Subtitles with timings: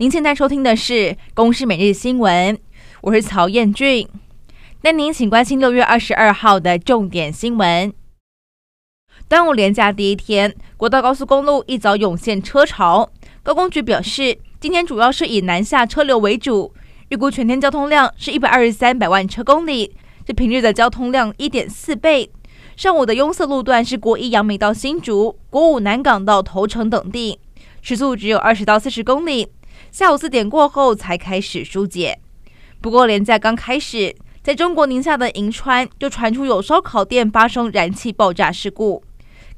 [0.00, 0.92] 您现在收听的是
[1.34, 2.56] 《公视每日新闻》，
[3.02, 4.08] 我是曹彦俊。
[4.80, 7.92] 那您请关心六月二十二号的重点新闻。
[9.28, 13.10] 端午连假第一天，国道高速公路一早涌现车潮。
[13.42, 16.72] 高公局表示，今天主要是以南下车流为主，
[17.10, 19.94] 预估全天交通量是一百二十三百万车公里，
[20.26, 22.30] 是平日的交通量一点四倍。
[22.74, 27.38] 上午的拥塞路段是国一杨梅到新竹、国五南港到头城等地，
[27.82, 29.48] 时速只有二十到四十公里。
[29.90, 32.18] 下午四点过后才开始疏解。
[32.80, 39.02] 不过连假刚开始，在中国宁夏的银川就传出有烧烤店发生燃气爆炸事故。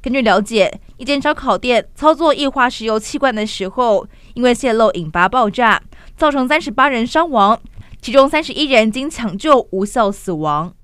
[0.01, 5.81] 根据了解，一间烧烤店操作液化石油气罐的时候，因为泄漏引发爆炸，
[6.17, 7.61] 造成三十八人伤亡，
[8.01, 10.75] 其中三十一人经抢救无效死亡。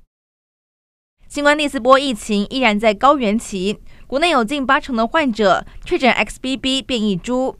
[1.27, 7.57] 新冠第四波疫情依然在高原期，国内有近八成的患者确诊 XBB 变异株。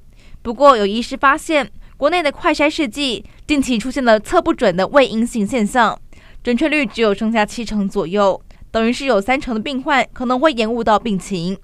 [0.49, 5.95] 不过，有医师发现，国内的快筛试剂近期出现了测不准的伪阴性现象，
[6.41, 11.55] 准确率只有剩下七成左右，等于是有三成的病患可能会延误到病情。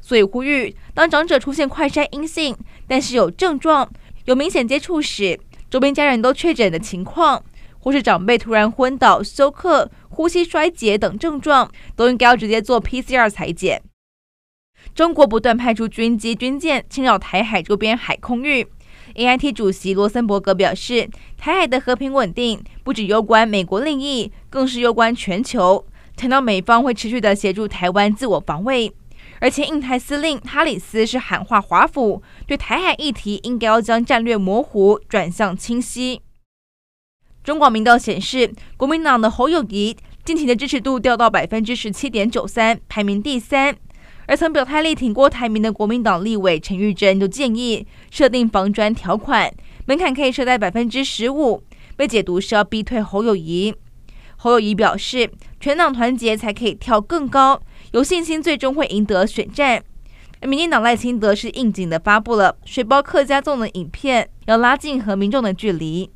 [0.00, 2.56] 所以呼吁，当长者出现快筛阴性，
[2.88, 3.88] 但是有症状、
[4.24, 5.38] 有明显接触史、
[5.70, 7.40] 周边家人都确诊的情况，
[7.78, 13.80] 或是长辈突然昏倒、休克、呼吸衰竭等症状，都应该要直接做 PCR 裁检。
[14.94, 18.66] 中国不断派出军机、军舰侵扰台海周边海空域。
[19.14, 25.84] AIT 主席罗森伯格表示，台海的和平稳定不只攸关美国利益，更是攸关全球。
[26.16, 28.92] 谈到美方会持续的协助台湾自我防卫，
[29.40, 36.20] 而且印太司令哈里斯是喊话华府，对台海议题应该要将战略模糊转向清晰。
[37.42, 43.76] 中广民调显示，国民党的侯友谊近期的支持度掉到百分之十七点九三，排名第三。
[44.32, 49.52] 而曾表态力挺郭台铭的国民党立委陈玉珍就建议设定防专条款，
[49.84, 51.62] 门槛可以设在百分之十五，
[51.96, 53.74] 被解读是要逼退侯友宜。
[54.36, 55.30] 侯友宜表示，
[55.60, 59.84] 全党团结才可以跳更高，有信心最终会赢得选战。
[60.40, 66.10] 民进党赖清德是应景的发布了水包客家粽的影片，要拉近和民众的距离。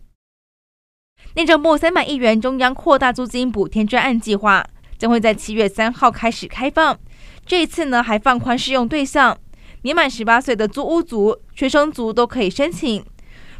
[1.35, 6.99] 内政部三百亿元中央扩大租金补贴专案计划将会在七月三号开始开放。
[7.47, 9.39] 这一次呢，还放宽适用对象，
[9.83, 13.05] 年满十八岁的租屋族、学生族都可以申请。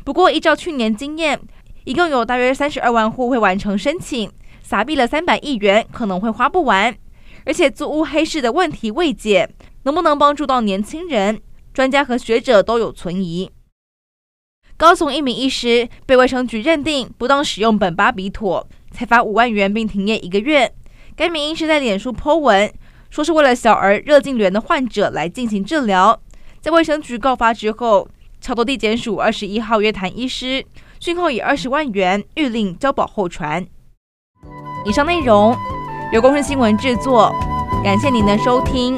[0.03, 1.41] 不过，依照去年经验，
[1.85, 4.29] 一共有大约三十二万户会完成申请，
[4.61, 6.97] 撒币了三百亿元，可能会花不完。
[7.45, 9.49] 而且，租屋黑市的问题未解，
[9.85, 11.41] 能不能帮助到年轻人？
[11.73, 13.49] 专家和学者都有存疑。
[14.77, 20.75] 高雄一名医师被卫生局认定不当使用苯巴比妥，才罚五万元并停业一个月。
[21.15, 22.73] 该名医师在脸书 po 文。
[23.11, 26.21] 说是为了小儿热痉挛的患者来进行治疗，
[26.61, 28.09] 在卫生局告发之后，
[28.41, 30.65] 桥头地检署二十一号约谈医师，
[31.01, 33.67] 讯后以二十万元预令交保候传。
[34.85, 35.57] 以上内容
[36.13, 37.33] 由公顺新闻制作，
[37.83, 38.97] 感谢您的收听。